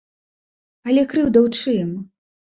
[0.87, 1.95] Але крыўда ў чым?